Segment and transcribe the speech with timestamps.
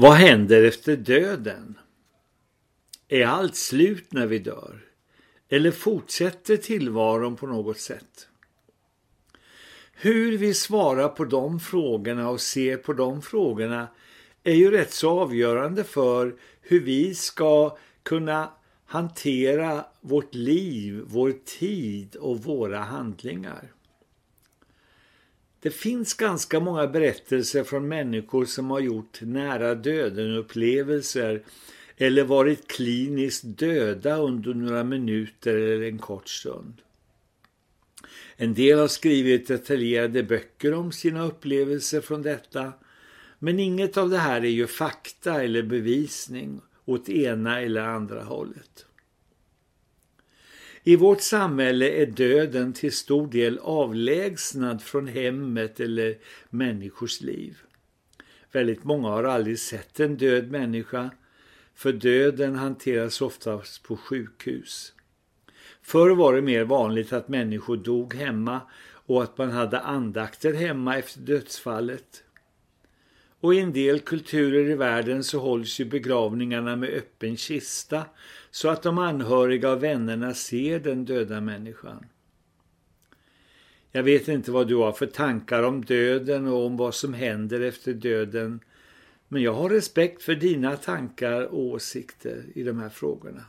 [0.00, 1.78] Vad händer efter döden?
[3.08, 4.80] Är allt slut när vi dör?
[5.48, 8.28] Eller fortsätter tillvaron på något sätt?
[9.92, 13.88] Hur vi svarar på de frågorna och ser på de frågorna
[14.42, 18.50] är ju rätt så avgörande för hur vi ska kunna
[18.86, 23.72] hantera vårt liv, vår tid och våra handlingar.
[25.60, 31.42] Det finns ganska många berättelser från människor som har gjort nära döden-upplevelser
[31.96, 36.74] eller varit kliniskt döda under några minuter eller en kort stund.
[38.36, 42.72] En del har skrivit detaljerade böcker om sina upplevelser från detta,
[43.38, 48.86] men inget av det här är ju fakta eller bevisning åt ena eller andra hållet.
[50.88, 56.18] I vårt samhälle är döden till stor del avlägsnad från hemmet eller
[56.50, 57.58] människors liv.
[58.52, 61.10] Väldigt många har aldrig sett en död människa,
[61.74, 64.92] för döden hanteras oftast på sjukhus.
[65.82, 68.60] Förr var det mer vanligt att människor dog hemma
[69.06, 72.24] och att man hade andakter hemma efter dödsfallet.
[73.40, 78.04] Och i en del kulturer i världen så hålls ju begravningarna med öppen kista
[78.50, 82.06] så att de anhöriga och vännerna ser den döda människan.
[83.92, 87.60] Jag vet inte vad du har för tankar om döden och om vad som händer
[87.60, 88.60] efter döden,
[89.28, 93.44] men jag har respekt för dina tankar och åsikter i de här frågorna.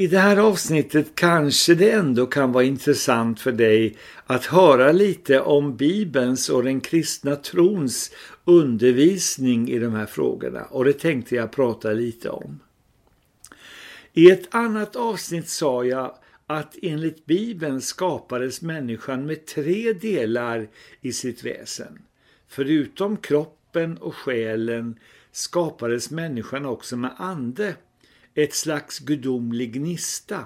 [0.00, 5.40] I det här avsnittet kanske det ändå kan vara intressant för dig att höra lite
[5.40, 8.10] om Bibelns och den kristna trons
[8.44, 12.60] undervisning i de här frågorna och det tänkte jag prata lite om.
[14.12, 16.14] I ett annat avsnitt sa jag
[16.46, 20.68] att enligt Bibeln skapades människan med tre delar
[21.00, 21.98] i sitt väsen.
[22.48, 24.98] Förutom kroppen och själen
[25.32, 27.74] skapades människan också med ande
[28.34, 30.44] ett slags gudomlig gnista.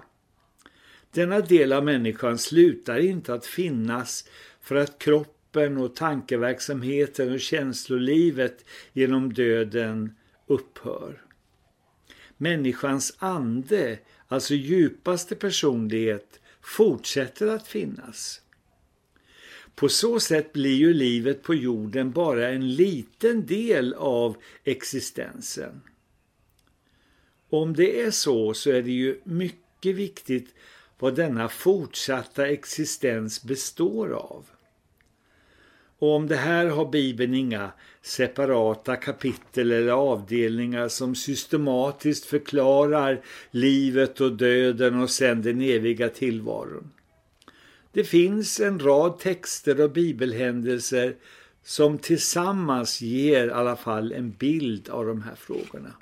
[1.11, 4.29] Denna del av människan slutar inte att finnas
[4.61, 10.15] för att kroppen och tankeverksamheten och känslolivet genom döden
[10.47, 11.23] upphör.
[12.37, 18.41] Människans ande, alltså djupaste personlighet, fortsätter att finnas.
[19.75, 25.81] På så sätt blir ju livet på jorden bara en liten del av existensen.
[27.55, 30.55] Om det är så så är det ju mycket viktigt
[30.99, 34.45] vad denna fortsatta existens består av.
[35.99, 37.73] Och om det här har Bibeln inga
[38.03, 43.21] separata kapitel eller avdelningar som systematiskt förklarar
[43.51, 46.91] livet och döden och sen den eviga tillvaron.
[47.93, 51.17] Det finns en rad texter och bibelhändelser
[51.63, 55.95] som tillsammans ger i alla fall en bild av de här frågorna.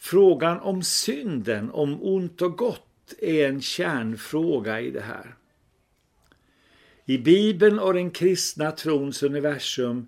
[0.00, 5.34] Frågan om synden, om ont och gott, är en kärnfråga i det här.
[7.04, 10.06] I Bibeln och den kristna trons universum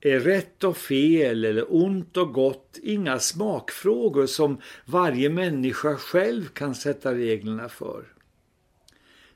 [0.00, 6.74] är rätt och fel eller ont och gott inga smakfrågor som varje människa själv kan
[6.74, 8.04] sätta reglerna för.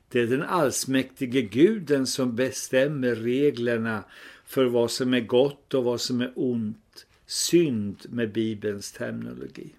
[0.09, 4.03] Det är den allsmäktige guden som bestämmer reglerna
[4.45, 9.69] för vad som är gott och vad som är ont synd med Bibelns terminologi.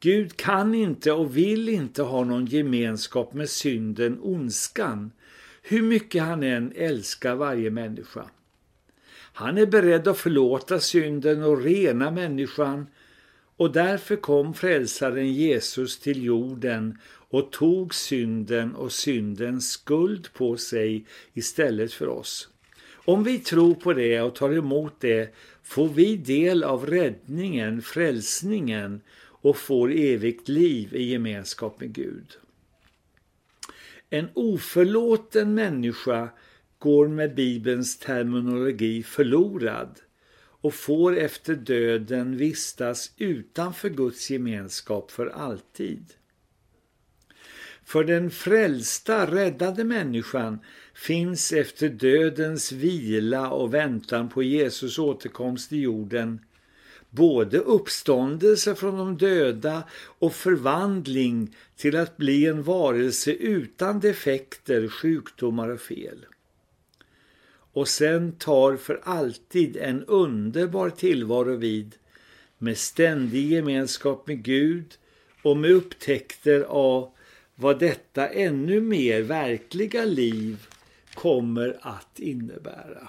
[0.00, 5.12] Gud kan inte och vill inte ha någon gemenskap med synden, ondskan,
[5.62, 8.30] hur mycket han än älskar varje människa.
[9.32, 12.86] Han är beredd att förlåta synden och rena människan
[13.56, 16.98] och därför kom frälsaren Jesus till jorden
[17.30, 22.48] och tog synden och syndens skuld på sig istället för oss.
[23.08, 29.00] Om vi tror på det och tar emot det får vi del av räddningen, frälsningen
[29.18, 32.36] och får evigt liv i gemenskap med Gud.
[34.10, 36.28] En oförlåten människa
[36.78, 40.00] går med Bibelns terminologi förlorad
[40.38, 46.04] och får efter döden vistas utanför Guds gemenskap för alltid.
[47.88, 50.58] För den frälsta, räddade människan
[50.94, 56.40] finns efter dödens vila och väntan på Jesus återkomst i jorden
[57.10, 59.82] både uppståndelse från de döda
[60.18, 66.26] och förvandling till att bli en varelse utan defekter, sjukdomar och fel.
[67.72, 71.94] Och sen tar för alltid en underbar tillvaro vid
[72.58, 74.94] med ständig gemenskap med Gud
[75.42, 77.10] och med upptäckter av
[77.60, 80.66] vad detta ännu mer verkliga liv
[81.14, 83.08] kommer att innebära.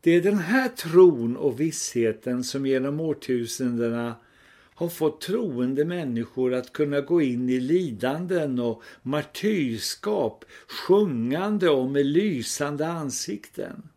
[0.00, 4.14] Det är den här tron och vissheten som genom årtusendena
[4.74, 10.44] har fått troende människor att kunna gå in i lidanden och martyrskap,
[10.86, 13.88] sjungande och med lysande ansikten.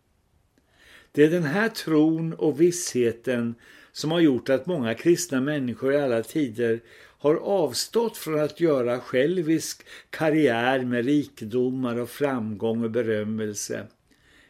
[1.12, 3.56] Det är den här tron och vissheten
[3.96, 9.00] som har gjort att många kristna människor i alla tider har avstått från att göra
[9.00, 13.88] självisk karriär med rikedomar och framgång och berömmelse.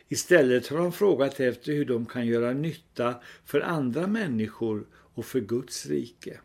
[0.08, 3.16] Istället har de frågat efter hur de kan göra nytta
[3.46, 6.40] för andra människor och för Guds rike.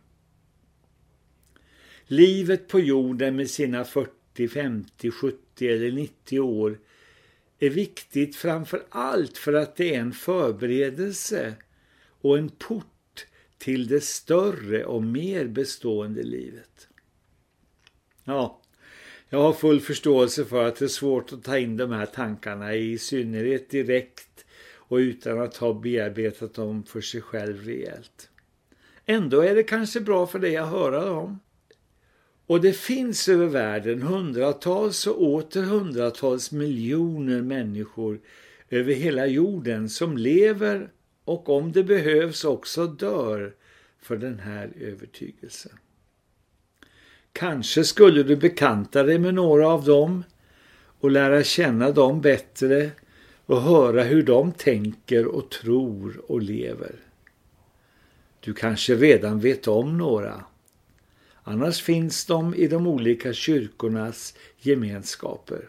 [2.06, 6.78] Livet på jorden med sina 40, 50, 70 eller 90 år
[7.58, 11.54] är viktigt framför allt för att det är en förberedelse
[12.20, 13.26] och en port
[13.58, 16.88] till det större och mer bestående livet.
[18.24, 18.60] Ja,
[19.28, 22.74] jag har full förståelse för att det är svårt att ta in de här tankarna
[22.74, 24.44] i synnerhet direkt
[24.74, 28.30] och utan att ha bearbetat dem för sig själv rejält.
[29.06, 31.40] Ändå är det kanske bra för dig att höra dem.
[32.46, 38.20] Och det finns över världen hundratals och åter hundratals miljoner människor
[38.70, 40.90] över hela jorden som lever
[41.24, 43.54] och om det behövs också dör
[43.98, 45.72] för den här övertygelsen.
[47.32, 50.24] Kanske skulle du bekanta dig med några av dem
[51.00, 52.90] och lära känna dem bättre
[53.46, 56.94] och höra hur de tänker och tror och lever.
[58.40, 60.44] Du kanske redan vet om några.
[61.42, 65.68] Annars finns de i de olika kyrkornas gemenskaper.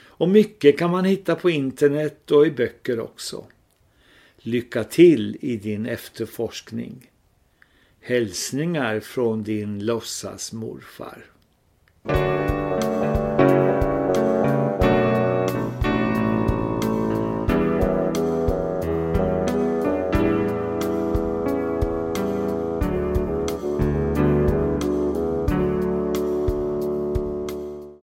[0.00, 3.44] Och mycket kan man hitta på internet och i böcker också.
[4.40, 7.10] Lycka till i din efterforskning.
[8.00, 11.06] Hälsningar från din låtsasmorfar.
[11.06, 11.37] morfar.